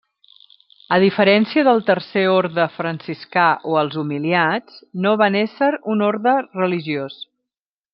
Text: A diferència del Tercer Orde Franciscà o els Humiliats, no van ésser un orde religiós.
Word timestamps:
A 0.95 0.97
diferència 1.03 1.65
del 1.67 1.83
Tercer 1.89 2.23
Orde 2.37 2.65
Franciscà 2.79 3.45
o 3.75 3.79
els 3.83 4.01
Humiliats, 4.07 4.83
no 5.07 5.15
van 5.25 5.41
ésser 5.47 5.73
un 5.97 6.05
orde 6.13 6.39
religiós. 6.61 7.25